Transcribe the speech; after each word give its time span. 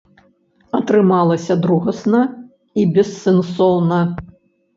Атрымалася 0.77 1.57
другасна 1.65 2.21
і 2.81 2.87
бессэнсоўна. 2.97 4.01